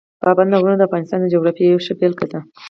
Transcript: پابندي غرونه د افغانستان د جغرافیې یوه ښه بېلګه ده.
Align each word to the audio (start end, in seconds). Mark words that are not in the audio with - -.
پابندي 0.23 0.55
غرونه 0.61 0.75
د 0.77 0.81
افغانستان 0.87 1.19
د 1.21 1.25
جغرافیې 1.33 1.65
یوه 1.71 1.83
ښه 1.85 1.93
بېلګه 1.99 2.27
ده. 2.31 2.39